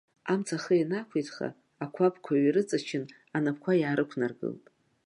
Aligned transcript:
Амца 0.33 0.55
ахы 0.59 0.73
ианақәиҭха, 0.77 1.47
ақәабқәа 1.83 2.33
иҩарыҵачын, 2.35 3.03
анапқәа 3.35 3.71
иаарықәнаргылт. 3.75 4.63